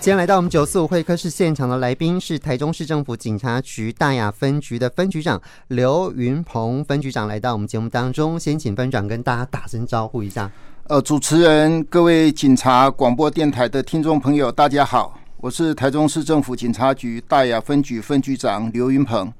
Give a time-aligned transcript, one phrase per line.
[0.00, 10.48] 今天来到我们九四五会客室现场的来宾是台中市政府警察局大雅分局的分局长刘云鹏分局长，来到我们节目当中，先请分长跟大家打声招呼一下。
[10.84, 19.32] 呃，主持人、各位警察广播电台的听众朋友，大家好，我是台中市政府警察局大雅分局分局长刘云鹏，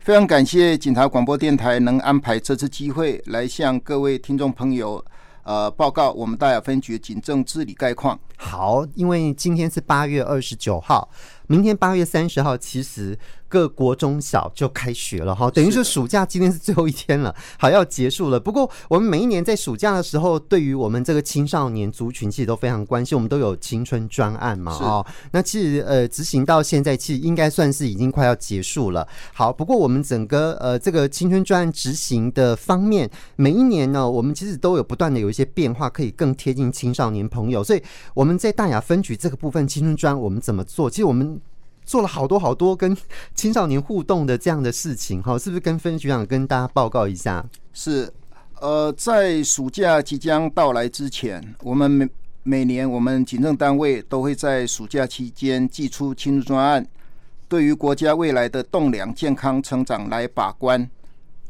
[0.00, 5.02] 非常感谢警察广播电台能安排这次机会来向各位听众朋友。
[5.44, 8.18] 呃，报告我们大雅分局警政治理概况。
[8.36, 11.08] 好，因为今天是八月二十九号，
[11.46, 13.18] 明天八月三十号，其实。
[13.54, 18.40] 各国中小就开学了哈，等于说暑假今天是最后一天了， 好要结束了。
[18.40, 25.06] 不过我们每一年在暑假的时候，对于我们这个青少年族群其实都非常关心，我们都有青春专案嘛哦。
[25.30, 29.06] 那其实呃执行到现在，其实应该算是已经快要结束了。
[29.32, 37.62] 好，不过我们整个呃这个青春专案执行的方面，每一年呢，我们其实都有不断的有一些变化，可以更贴近青少年朋友。
[37.62, 37.80] 所以
[38.14, 40.90] 我们在大雅分局这个部分青春专，我们怎么做？
[40.90, 41.40] 其实我们。
[41.84, 42.96] 做了好多好多跟
[43.34, 47.44] 青少年互动的这样的事情，哈，是不是跟分局长跟大家报告一下？
[47.72, 48.12] 是，
[48.60, 52.08] 呃，在暑假即将到来之前，我们每
[52.42, 56.86] 每年我们警政单位都会在暑假期间寄出青专案，
[57.48, 60.88] 对于国家未来的栋梁健康成长来把关。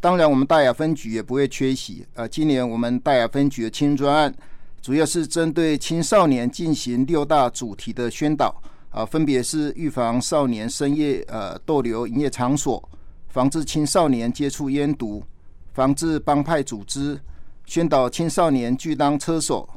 [0.01, 2.05] 当然，我们大雅分局也不会缺席。
[2.15, 4.35] 呃，今年我们大雅分局的青专案
[4.83, 8.55] 主要是针对青少年进行六大主题的宣导。
[8.95, 12.89] 啊，分别是预防少年深夜呃逗留营业场所，
[13.29, 15.25] 防治青少年接触烟毒，
[15.73, 17.19] 防治帮派组织，
[17.67, 19.69] 宣导青少年拒当车手，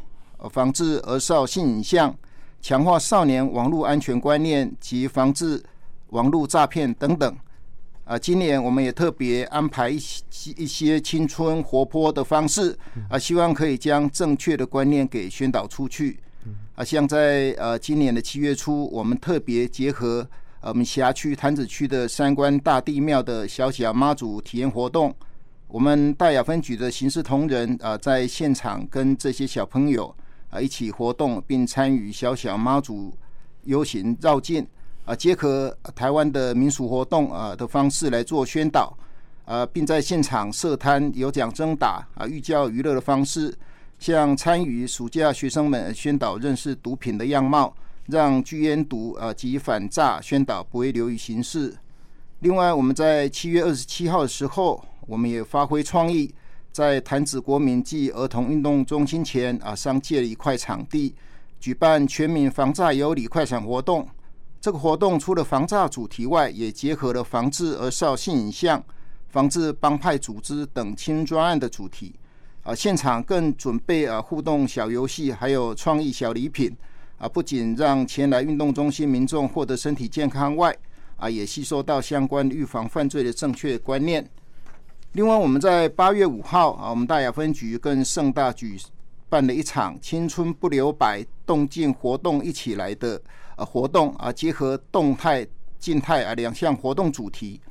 [0.51, 2.15] 防治儿少性影像，
[2.61, 5.63] 强化少年网络安全观念及防治
[6.09, 7.35] 网络诈骗等等。
[8.05, 12.77] 啊，今年我们也特别安排一些一些青春活泼的方式，
[13.09, 16.19] 啊，希望可以将正确的观念给宣导出去。
[16.77, 20.19] 啊，像在呃今年的七月初，我们特别结合
[20.61, 25.11] 呃我们辖区潭子区的三官大地庙的小小妈祖体验活动，
[25.67, 30.15] 我们大雅分局的刑事同仁啊在现场跟这些小朋友
[30.51, 33.11] 啊一起活动，并参与小小妈祖
[33.63, 34.63] 游行绕境
[35.03, 38.95] 啊，结合台湾的民俗活动啊的方式来做宣导
[39.45, 43.51] 啊，并在现场设摊有奖征答啊，寓教于乐的方式。
[43.99, 47.75] 向参与暑假学生们宣导认识毒品的样貌，
[48.05, 51.75] 让拒烟毒啊及反诈宣导不会流于形式。
[52.39, 56.33] 另外，我们在七月二十七号的时候，我们也发挥创意，
[56.71, 61.15] 在潭子国民暨儿童运动中心前啊商借了一块场地，
[61.59, 64.07] 举办全民防诈有礼快闪活动。
[64.61, 68.83] 这个活动除了防诈主题外，也结合了防治儿少性影像、
[69.29, 72.13] 防治帮派组织等青专案的主题。
[72.67, 76.75] 啊，现场更准备啊互动小游戏，还有创意小礼品
[77.17, 80.75] 啊，不仅让前来运动中心民众获得身体健康外，
[81.15, 84.29] 啊，也吸收到相关预防犯罪的正确观念。
[85.13, 88.77] 另外，我们在八月五号啊，我们大雅分局跟盛大举
[89.29, 93.21] 办了一场“青春不留白”动静活动一起来的
[93.55, 95.47] 呃活动啊，结合动态、
[95.79, 97.61] 静态啊两项活动主题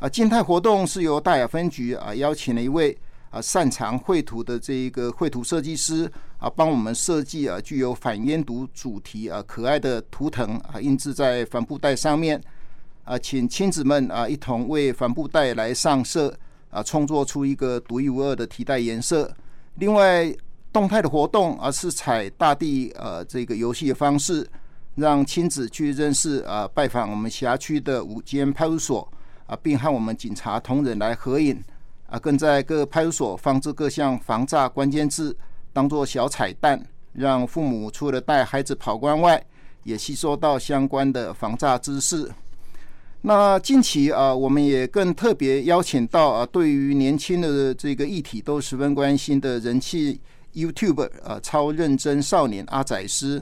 [0.00, 2.98] 啊，静态活动是由大雅分局啊邀请了一位。
[3.30, 12.42] 啊，擅长绘图的这一个绘图设计师啊，帮我们设计啊，具有反烟毒主题啊，可爱的图腾啊，印制在帆布袋上面
[13.04, 16.36] 啊，请亲子们啊，一同为帆布袋来上色
[16.70, 19.32] 啊，创作出一个独一无二的提袋颜色。
[19.76, 20.34] 另外，
[20.72, 24.44] 动态的活动啊，是采大地呃这个游戏的方式，
[24.96, 29.08] 让亲子去认识啊，拜访我们辖区的五间派出所
[29.46, 31.62] 啊，并和我们警察同仁来合影。
[32.10, 35.34] 啊，更在各派出所放置各项防诈关键字，
[35.72, 39.40] 当做小彩蛋，让父母除了带孩子跑关外，
[39.84, 42.28] 也吸收到相关的防诈知识。
[43.22, 50.20] 那近期啊，我们也更特别邀请到啊，对于年轻的这个议题都十分关心的人气
[50.54, 53.40] YouTuber 啊，超认真少年阿宰师。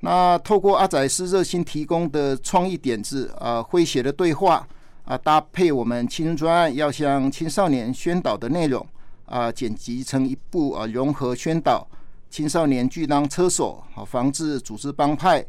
[0.00, 4.66] 那透过阿宰师热心提供的创意点子啊，诙谐的对话。
[5.06, 8.84] 啊，搭配我们青春专案要向青少年宣导的内容
[9.26, 11.86] 啊，剪辑成一部啊，融合宣导
[12.28, 15.46] 青少年拒当车手、啊，防治组织帮派、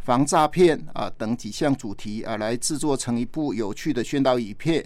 [0.00, 4.84] 防诈骗啊等几项主题啊，来制作成一部有趣的宣导影片。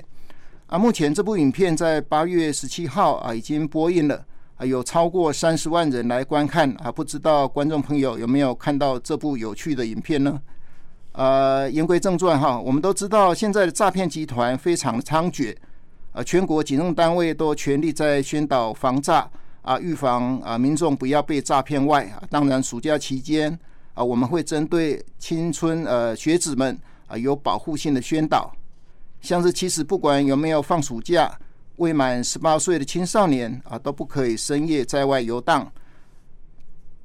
[0.68, 4.24] 啊，目前这部影片在八月十七号啊已经播映了，
[4.54, 10.40] 啊有超过三十万人来观看啊，不知道观众朋友有没有看到这部有趣的影片呢？
[11.12, 15.54] 呃，言归正传哈，我们都知道现在的诈骗集团非常的猖獗，
[16.12, 19.28] 呃，全国警政单位都全力在宣导防诈
[19.60, 22.22] 啊，预防啊民众不要被诈骗外啊。
[22.30, 23.58] 当然，暑假期间
[23.92, 28.50] 啊，我们会针对青春呃学子们啊有保护性的宣导，
[29.20, 31.30] 像是其实不管有没有放暑假，
[31.76, 35.70] 未满十八岁的青少年啊都不可以深夜在外游荡。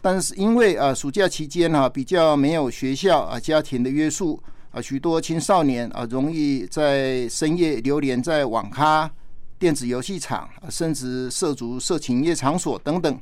[0.02, 4.42] 但是因为啊暑假期间呢比较没有学校啊家庭的约束
[4.72, 9.10] 啊，许多青少年啊容易在深夜流连在网咖、
[9.58, 13.20] 电子游戏场，甚至涉足色情业场所等等。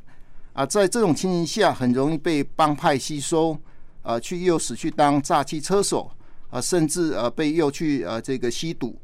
[0.53, 3.57] 啊，在这种情形下，很容易被帮派吸收，
[4.03, 6.09] 啊，去诱使去当诈欺车手，
[6.49, 8.97] 啊，甚至啊被诱去啊这个吸毒。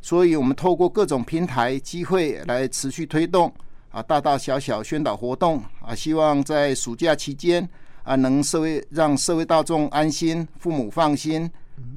[0.00, 3.52] 所以，我们透过各种平台机会来持续推动
[3.92, 7.68] 啊大大小小宣导活动啊，希望在暑假期间
[8.02, 11.48] 啊，能社会让社会大众安心，父母放心，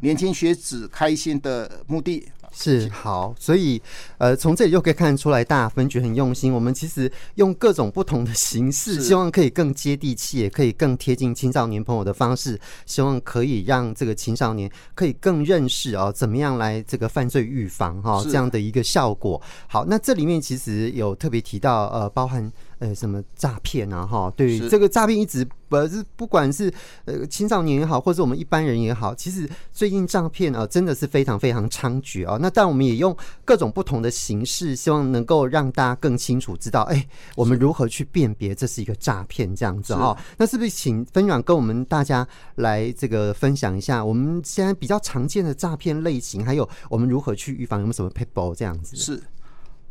[0.01, 2.27] 年轻学子开心的目的。
[2.57, 3.81] 是好，所以
[4.17, 6.53] 呃，从这里就可以看出来，大分局很用心。
[6.53, 19.41] 我们其实用各种不同的形式，希望可以更接地气，也可以更贴近青少年朋友的方式，希望可以让这个青少年可以更认识哦，怎么样来这个犯罪预防哈、哦，这样的一个效果。
[19.67, 22.51] 好，那这里面其实有特别提到呃，包含。
[22.79, 24.05] 呃，什么诈骗啊？
[24.05, 26.71] 哈，对，这个诈骗一直不是，不管是
[27.05, 32.37] 呃青少年也好，或者我们一般人也好，其实最近诈骗啊，真的是非常非常猖獗啊。
[32.41, 40.17] 那但我们也用各种不同的形式，希望能够让大家更清楚知道，哎、欸，我们如何去辨别这是一个诈骗这样子哦。
[40.37, 48.95] 那是不是请分享跟我们大家来这个分享一下，我们现在比较常见的诈骗类型，还有我们如何去预防，有没有什么 p a p e 这样子？
[48.95, 49.23] 是。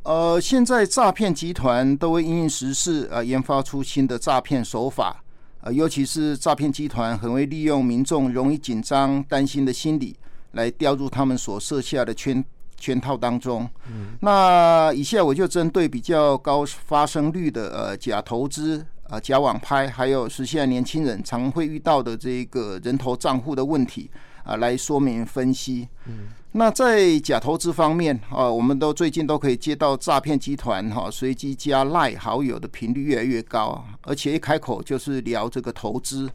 [0.05, 5.25] 呃，现在诈骗集团都会因应时事呃研发出新的诈骗手法，
[5.63, 10.15] 呃，尤其是诈骗集团很会利用民众容易紧张、担心的心理，
[10.53, 12.45] 来掉入他们所设下的圈
[12.77, 13.67] 圈套当中。
[13.89, 24.11] 嗯，那以下我就针对比较高发生率的呃假投资、呃假网拍，还有是现在年轻人常会遇到的这个人头账户的问题
[24.43, 25.89] 啊，呃，来说明分析。
[26.05, 26.29] 嗯。
[26.57, 36.31] 那在假投资方面啊，我们都最近都可以接到诈骗集团哈随机加赖好友的频率越来越高，而且一开口就是聊这个投资。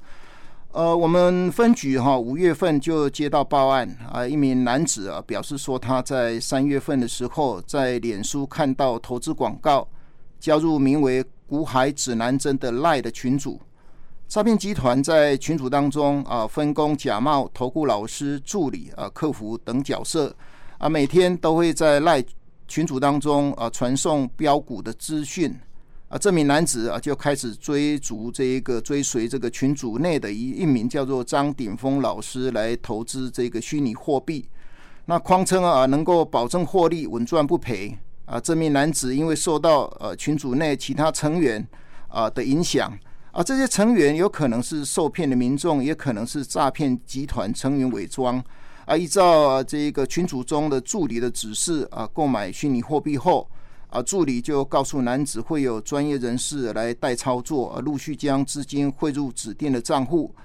[0.73, 9.87] 呃，我们分局哈五月份就接到报案啊，一名男子啊表示说他在三月份的时候在脸书看到投资广告，
[10.37, 13.57] 加入名为“股海指南针”的赖的群组。
[14.29, 20.31] 诈骗集团在群组当中啊，分工假冒投顾老师、助理啊、客服等角色
[20.77, 22.23] 啊，每天都会在赖
[22.67, 25.51] 群组当中啊传送标股的资讯
[26.09, 26.15] 啊。
[26.15, 34.47] 这名男子啊就开始追逐这一个追随这个群组内的一一名叫做张鼎峰老师来投资这个虚拟货币，
[35.05, 38.39] 那谎称啊能够保证获利、稳赚不赔啊。
[38.39, 41.67] 这名男子因为受到呃群组内其他成员
[42.07, 42.95] 啊的影响。
[43.39, 48.43] 啊，这些成员有可能是受骗的民众，也可能是诈骗集团成员伪装。
[48.83, 53.49] 啊，依照这个群组中的助理的指示啊，购买虚拟货币后，
[53.87, 60.35] 啊，助理就告诉男子会有专业人士来代操作，啊，陆续将资金汇入指定的账户，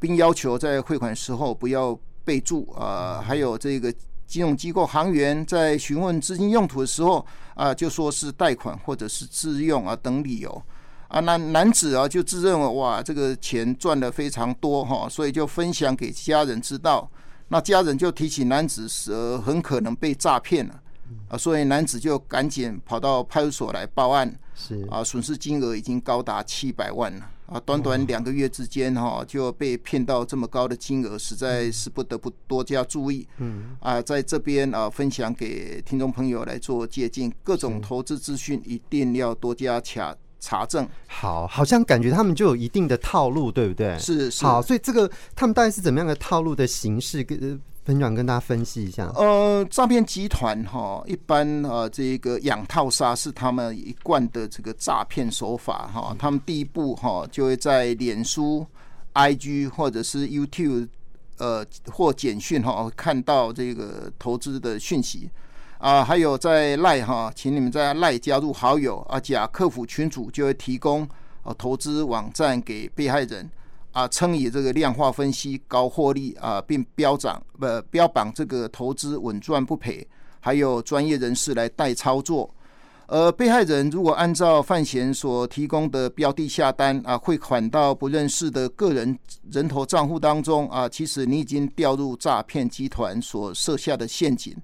[0.00, 2.68] 并要求在汇款时候不要备注。
[2.72, 3.94] 啊，还有这个
[4.26, 7.24] 金融机构行员在询问资金用途的时候，
[7.54, 10.60] 啊，就说是贷款或者是自用啊等理由。
[11.10, 17.10] 啊，那男子啊就自认为哇，这个钱赚的非常多哈，所以就分享给家人知道。
[17.48, 20.80] 那家人就提醒男子呃，很可能被诈骗了
[21.28, 24.32] 啊，所以男子就赶紧跑到派出所来报案。
[24.54, 27.58] 是啊，损失金额已经高达七百万了啊！
[27.64, 33.26] 短短两个月之间哈，就被骗到这么高的金额，实在是不得不多加注意。
[33.38, 40.14] 嗯啊，在这边啊，分享给听众朋友来做借鉴，各种投资资讯一定要多加卡。
[40.40, 43.96] 查证好，好像感觉他们就有一定的套路，对不对？
[43.98, 44.44] 是是。
[44.44, 47.22] 好，所以这个他们大概是怎么样的套路的形式？
[47.22, 49.06] 跟分享跟大家分析一下。
[49.16, 56.14] 呃，诈骗集团哈，一般呃，这个养套杀是他们一贯的这个诈骗手法哈。
[56.18, 58.66] 他们第一步哈，就会在脸书、
[59.14, 60.88] IG 或者是 YouTube
[61.38, 65.28] 呃或简讯哈，看到这个投资的讯息。
[65.80, 71.08] 啊，还有在赖哈，请你们在赖加入好友啊，假客服群组就会提供
[71.42, 73.50] 啊投资网站给被害人
[73.92, 80.06] 啊，称以这个量化分析高获利啊，并标涨不标榜这个投资稳赚不赔，
[80.40, 82.54] 还有专业人士来代操作。
[83.06, 89.18] 而被害人如果按照范闲所提供的标的下单啊，汇款到不认识的个人
[89.50, 94.54] 人头账户当中啊，其实你已经掉入诈骗集团所设下的陷阱。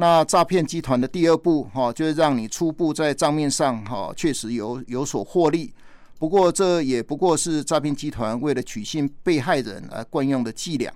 [0.00, 5.74] 那诈骗集团的第二步，哈，就是让你初步在账面上，哈，确实有有所获利，
[6.18, 10.90] 不过这也不过是诈骗集团为了取信被害人而惯用的伎俩，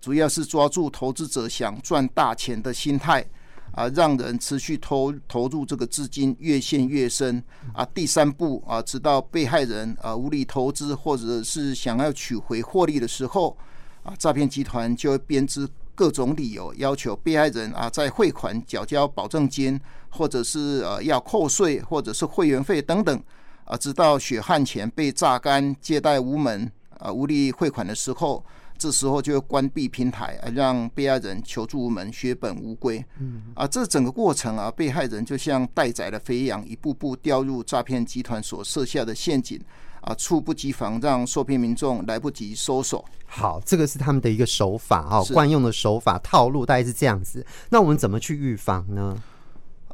[0.00, 3.26] 主要是抓住投资者想赚大钱的心态。
[3.72, 7.42] 啊，让人持续投投入这个资金越陷越深
[7.72, 7.84] 啊。
[7.86, 13.56] 第三步啊，直到被害人啊无力投资或者是想要取回获利的时候
[14.04, 23.22] 啊，诈骗集团就会编织各种理由，要求被害人啊在汇款缴交保证金，或者是呃要扣税，或者是会员费等等
[23.64, 28.44] 啊，直到血汗钱被榨干，借贷无门啊，无力汇款的时候。
[28.76, 33.02] 这时候就关闭平台，啊让被害人求助无门、血本无归。
[33.20, 39.60] 嗯啊，这整个过程啊，被害人就像待宰的肥羊，一步步掉入诈骗集团所设下的陷阱
[40.04, 43.04] 啊，猝不及防，让受骗民众来不及收手。
[43.26, 47.44] 好，这个是他们的一个手法哈，惯用的手法套路大概是这样子。
[47.70, 49.16] 那我们怎么去预防呢？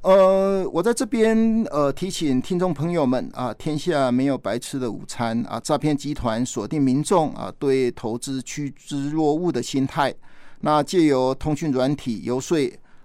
[0.02, 5.60] 呃，我在这边呃提醒听众朋友们啊，天下没有白吃的午餐啊！
[5.60, 10.14] 诈骗集团锁定民众啊对投资趋之若鹜的心态，
[10.60, 12.58] 那借由通讯软体游说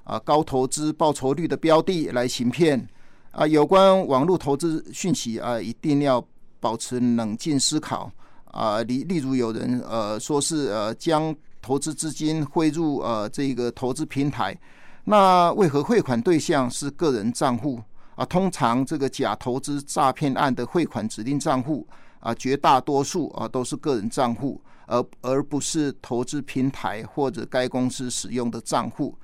[0.05, 2.87] 啊高投资报酬率的标的来行骗
[3.31, 3.45] 啊。
[3.45, 6.25] 有关网络投资讯息啊，一定要
[6.65, 8.11] 保持冷静思考
[8.45, 8.81] 啊。
[8.89, 14.57] 例例如有人呃说是呃将投资资金汇入呃这个投资平台。
[15.03, 17.79] 那为何汇款对象是个人账户
[18.15, 18.25] 啊？
[18.25, 21.87] 通常这个假投资诈骗案的汇款指定账户
[22.19, 29.15] 啊，绝大多数啊都是个人账户，而而不是投资平台或者该公司使用的账户。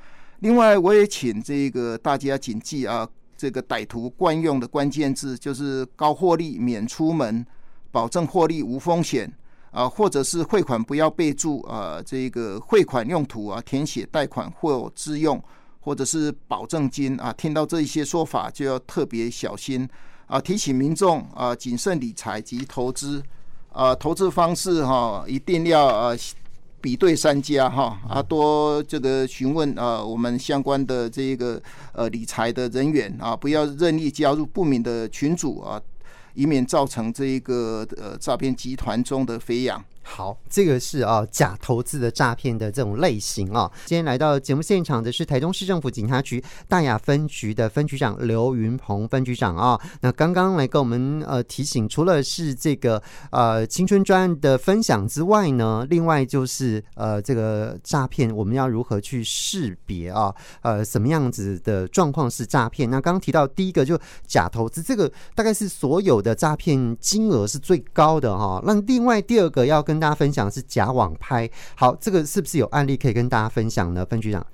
[0.41, 3.07] 另外，我也请这个大家谨记啊，
[3.41, 7.43] 这个歹徒惯用的关键字就是高获利免出门，
[7.89, 9.33] 保证获利无风险
[9.71, 15.43] 啊，或者是汇款不要备注啊，这个汇款用途啊，填写贷款或自用。
[15.83, 19.89] 或者是保证金啊，听到这一些说法就要特别小心
[20.27, 20.39] 啊！
[20.39, 23.19] 提醒民众啊，谨慎理财及投资
[23.73, 26.15] 啊，投资方式哈，一定要啊
[26.81, 31.61] 比对三家哈啊，多这个询问啊，我们相关的这个
[31.93, 35.79] 呃理财的人员啊，不要任意加入不明的群组啊，
[36.33, 39.83] 以免造成这一个呃诈骗集团中的飞扬。
[40.03, 43.71] 好，这个是啊假投资的诈骗的这种类型啊。
[43.85, 49.79] 今天来到节目现场的是台中市政府警察局大雅分局的分局长刘云鹏分局长啊。
[50.01, 60.33] 那刚刚来跟我们呃提醒，除了是这个呃青春专案的分享之外呢，另外就是呃这个诈骗我们要如何去识别啊？
[60.61, 62.89] 呃，什么样子的状况是诈骗？
[62.89, 74.05] 那刚刚提到第一个就假投资，这个大概是所有的诈骗金额是最高的哈、那另外第二个要跟跟大家分享的是假网拍，好，这个是不是有案例可以跟大家分享呢？
[74.05, 74.45] 分局长，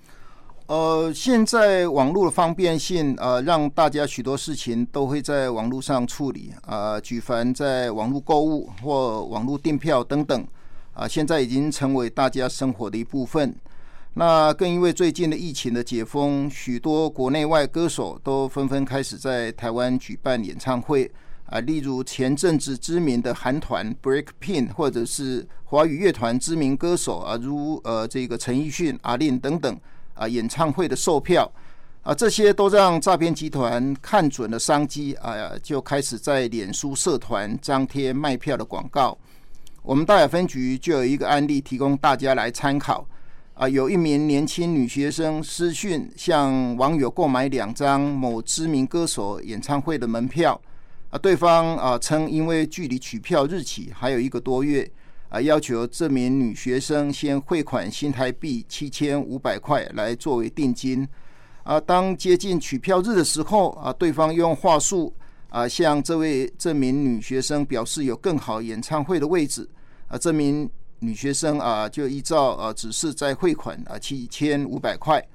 [0.66, 10.48] 呃，现在网络的方便性，呃，让大家许多事情都会在网络上处理，呃，举凡在网络购物或网络订票等等，
[10.94, 13.56] 啊、现在已经成为大家生活的一部分。
[14.16, 21.12] 那更因为最近的疫情的解封，许多国内外歌手都纷纷开始在台湾举办演唱会。
[21.50, 29.80] 啊，例如前阵子知名的韩团 Breakpin，或者是华语乐团知名歌手啊，如呃这个陈奕迅、阿令等等
[30.14, 31.50] 啊，演唱会的售票
[32.04, 39.18] 啊，这些都让诈骗集团看准了商机啊，就开始在脸书社团张贴卖票的广告。
[39.84, 43.08] 我们大雅分局就有一个案例提供大家来参考
[43.54, 50.60] 啊，有一名年轻女学生私讯向网友购买两张某知名歌手演唱会的门票。
[51.10, 54.90] 啊，对方啊称，因为距离取票日期还有一个多月，
[55.30, 61.08] 啊，要求这名女学生先汇款新台币七千五百块来作为定金。
[61.64, 65.14] 啊，当接近取票日的时候，啊，对方用话术
[65.50, 69.66] 啊向这位这名女学生表示有更好演唱会的位置。
[70.10, 75.26] 啊，这名女学生啊就依照啊指示再汇款啊七千五百块。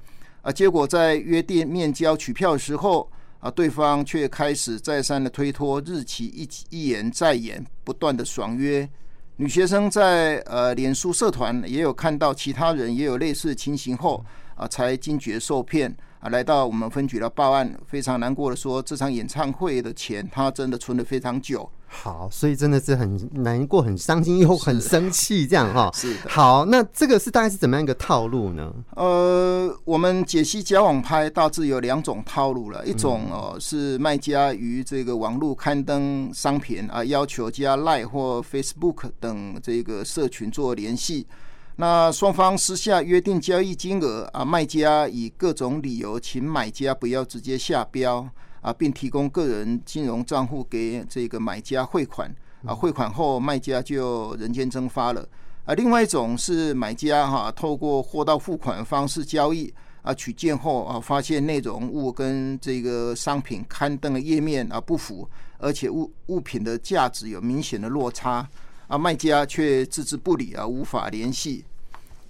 [0.43, 3.11] 啊，结果在约定面交取票的时候。
[3.43, 8.89] 啊，对方却开始再三的推脱日期一，一延再延，不断的爽约。
[9.35, 15.93] 女学生在呃脸书社团也有看到其他人也有类似的情形后，啊，才惊觉受骗。
[16.21, 21.69] 啊，来到我们分局来报案，非常难过的说，这场演唱会的钱他真的存了非常久。
[21.95, 25.91] 好，所以真的是很难过、很伤心又很生气，这样哈。
[25.95, 26.31] 是的。
[26.31, 28.73] 好，那这个是大概是怎么样一个套路呢？
[28.97, 41.27] 呃，我们解析交往拍大致有两种套路了，一种哦是卖家于这个网络刊登商品啊，要求加 Line 或 Facebook 等这个社群做联系。
[41.77, 48.27] 那双方私下约定交易金额啊，卖家以各种理由请买家不要直接下标
[48.63, 52.35] 啊，并提供个人金融账户给这个买家汇款。
[52.65, 55.29] 啊，汇款后卖家就人间蒸发了。
[55.67, 55.75] 啊。
[55.75, 59.71] 另外一种是买家哈，透过货到付款方式交易。
[60.03, 65.29] 啊，取件后啊，发现内容物跟这个商品刊登的页面啊不符，
[65.59, 68.45] 而且物物品的价值有明显的落差。
[68.89, 71.65] 啊，卖家却置之不理啊，无法联系。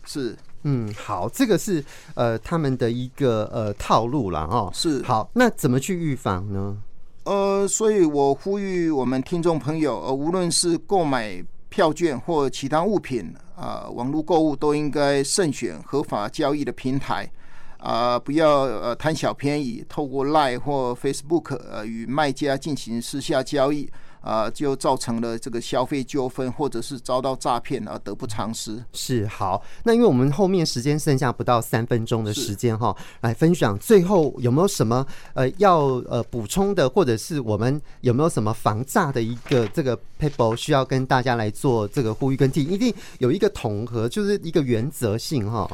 [0.04, 4.70] 是，嗯，好，这个是呃他们的一个呃套路了哦。
[4.72, 6.78] 是，好，那怎么去预防呢？
[7.24, 17.30] 呃，所以我呼吁我们听众朋友，呃，无论是购买票券或其他物品啊，呃，网络购物都应该慎选合法交易的平台
[17.78, 23.90] 啊，呃，不要呃贪小便宜，透过 Line 或 Facebook 呃与卖家进行私下交易。
[24.22, 28.82] 啊，就造成了这个消费纠纷，或者是遭到诈骗而得不偿失。
[28.92, 45.68] 是好，那因为我们后面时间剩下不到三分钟的时间哈，来分享最后有没有什么呃要呃补充的，或者是我们有没有什么防诈的一个这个 paper 需要跟大家来做这个呼吁跟提，一定有一个统合，就是一个原则性哈。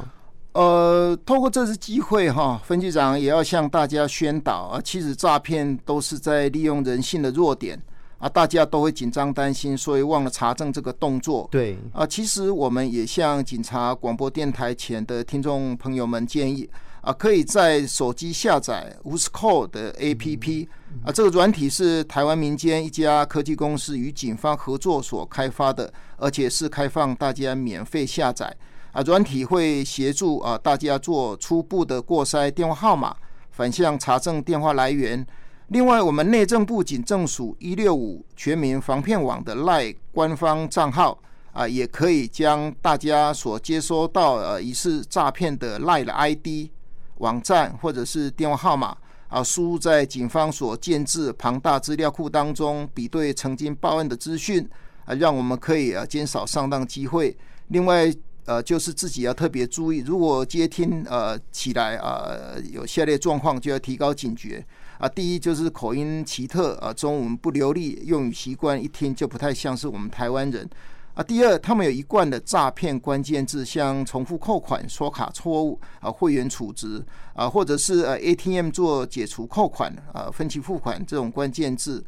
[0.52, 7.80] 呃，透过这次机会哈，分局长也要向大家宣导啊，其实诈骗都是在利用人性的弱点。
[8.18, 11.48] 啊，大家都会紧张担心，所以忘了查证这个动作。
[11.52, 16.68] 对啊，其实我们也向警察广播电台前的听众朋友们建议
[17.00, 20.66] 啊，可以在手机下载 Whoscall 的 APP
[21.04, 28.52] 啊，这个软体是台湾民间一家科技公司与警方合作所开发的，而且是开放大家免费下载
[28.90, 29.00] 啊。
[29.02, 33.14] 软体会协助啊大家做初步的过筛电话号码，
[33.52, 35.24] 反向查证电话来源。
[35.68, 41.18] 另外，我们内政部警政署一六五全民防骗网的 LINE 官方账号
[41.52, 46.70] 啊，也可以将大家所接收到呃疑似诈骗的 LINE 的 ID、
[47.18, 48.96] 网站或者是电话号码
[49.28, 54.66] 啊，输入在警方所建置庞大资料库当中，比对曾经报案的资讯
[55.04, 57.36] 啊，让我们可以啊减少上当机会。
[57.66, 58.10] 另外，
[58.46, 64.64] 呃，就是自己要特别注意，如果接听呃起来啊、呃、有下列状况，就要提高警觉。
[64.98, 70.68] 啊，第一就是口音奇特，啊，中文不流利，用语习惯一听就不太像是我们台湾人。
[71.14, 82.04] 啊，第二，他们有一贯的诈骗关键字，像重复扣款、刷卡错误、啊，会员储值，啊，或者是呃 ATM 做解除扣款、啊，分期付款这种关键字。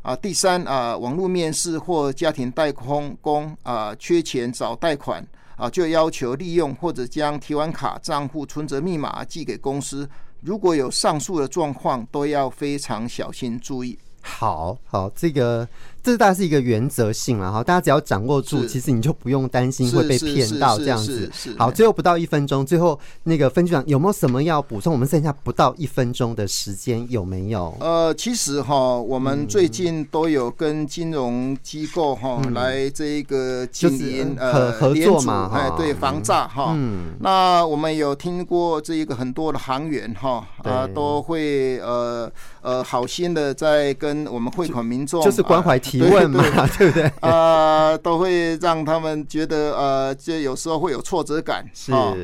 [0.00, 10.08] 啊，第三，啊，网络面试或家庭代工工，啊，缺钱找贷款，啊，就要求利用或者将提款卡账户存折密码寄给公司。
[10.40, 13.98] 如果有上述的状况，都要非常小心注意。
[14.20, 15.68] 好好，这个。
[16.08, 21.30] 这大概是一个原则性了哈，大家只要掌握住，其实你就不用担心会被骗到这样子。
[21.58, 24.90] 好，最后不到一分钟，最后那个分局长有没有什么要补充？
[24.92, 27.76] 我们剩下不到一分钟的时间，有没有？
[27.80, 36.72] 呃，其实哈，我们最近都有跟金融机构哈来这一个经营呃合作嘛，哎，对，防诈哈。
[36.74, 37.14] 嗯。
[37.20, 42.30] 那我们有听过这一个很多的行员哈啊，都会呃
[42.62, 45.97] 呃好心的在跟我们汇款民众就是关怀提。
[45.98, 47.04] 提问嘛，对 不对？
[47.20, 51.64] 啊、呃，都会让他们觉得呃，这有时候会有挫折感。
[51.74, 51.92] 是。
[51.92, 52.16] 哦、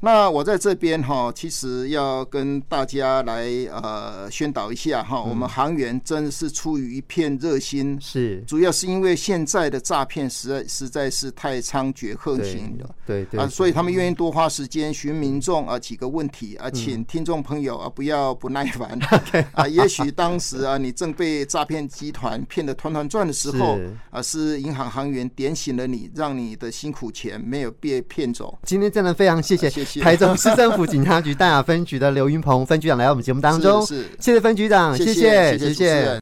[0.00, 8.42] 那我在这边哈，其实要跟大家来呃宣导一下哈，我们行员真的是出于一片热心，是。
[8.46, 18.98] 主要是因为现在的诈骗实在实在是太猖獗横行了，对对啊，所以他们愿意多花时间询民众啊几个问题啊，请听众朋友啊不要不耐烦
[19.52, 23.22] 啊，也许当时啊你正被诈骗集团骗得团团转。
[23.22, 23.78] 的时候
[24.10, 28.58] 啊，是银行行员点醒了你，让你的辛苦钱没有被骗走。
[28.64, 29.70] 今天真的非常谢谢
[30.00, 34.96] 台中市政府警察局大雅分局的刘云鹏分局长来到我们节目当中，是，谢谢分局长。
[34.96, 36.20] 谢谢谢谢。